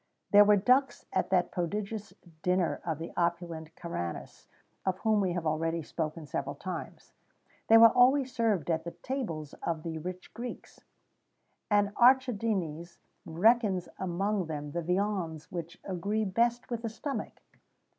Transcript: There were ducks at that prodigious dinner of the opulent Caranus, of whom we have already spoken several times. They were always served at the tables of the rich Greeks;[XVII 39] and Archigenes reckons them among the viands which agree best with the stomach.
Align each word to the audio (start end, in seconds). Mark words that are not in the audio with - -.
There 0.31 0.43
were 0.43 0.55
ducks 0.55 1.05
at 1.13 1.29
that 1.29 1.51
prodigious 1.51 2.11
dinner 2.41 2.81
of 2.83 2.97
the 2.97 3.13
opulent 3.15 3.75
Caranus, 3.75 4.47
of 4.83 4.97
whom 5.01 5.21
we 5.21 5.33
have 5.33 5.45
already 5.45 5.83
spoken 5.83 6.25
several 6.25 6.55
times. 6.55 7.13
They 7.67 7.77
were 7.77 7.91
always 7.91 8.33
served 8.33 8.71
at 8.71 8.83
the 8.83 8.95
tables 9.03 9.53
of 9.61 9.83
the 9.83 9.99
rich 9.99 10.33
Greeks;[XVII 10.33 10.87
39] 11.69 11.85
and 11.85 11.95
Archigenes 11.97 12.97
reckons 13.27 13.85
them 13.85 13.93
among 13.99 14.47
the 14.71 14.81
viands 14.81 15.51
which 15.51 15.79
agree 15.83 16.25
best 16.25 16.71
with 16.71 16.81
the 16.81 16.89
stomach. 16.89 17.33